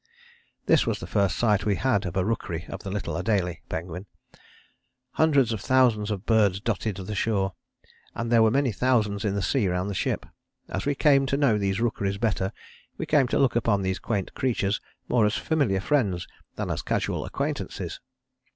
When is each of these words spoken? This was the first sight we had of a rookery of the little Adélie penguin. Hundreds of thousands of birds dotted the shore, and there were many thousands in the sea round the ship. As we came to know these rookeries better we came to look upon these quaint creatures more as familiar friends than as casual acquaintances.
This 0.65 0.87
was 0.87 0.99
the 0.99 1.05
first 1.05 1.35
sight 1.37 1.63
we 1.63 1.75
had 1.75 2.07
of 2.07 2.17
a 2.17 2.25
rookery 2.25 2.65
of 2.69 2.81
the 2.81 2.89
little 2.89 3.13
Adélie 3.21 3.59
penguin. 3.69 4.07
Hundreds 5.11 5.53
of 5.53 5.61
thousands 5.61 6.09
of 6.09 6.25
birds 6.25 6.59
dotted 6.59 6.95
the 6.97 7.13
shore, 7.13 7.53
and 8.15 8.31
there 8.31 8.41
were 8.41 8.49
many 8.49 8.71
thousands 8.71 9.23
in 9.23 9.35
the 9.35 9.43
sea 9.43 9.67
round 9.67 9.91
the 9.91 9.93
ship. 9.93 10.25
As 10.69 10.87
we 10.87 10.95
came 10.95 11.27
to 11.27 11.37
know 11.37 11.59
these 11.59 11.79
rookeries 11.79 12.17
better 12.17 12.51
we 12.97 13.05
came 13.05 13.27
to 13.27 13.37
look 13.37 13.55
upon 13.55 13.83
these 13.83 13.99
quaint 13.99 14.33
creatures 14.33 14.81
more 15.07 15.23
as 15.23 15.35
familiar 15.35 15.79
friends 15.79 16.25
than 16.55 16.71
as 16.71 16.81
casual 16.81 17.23
acquaintances. 17.23 17.99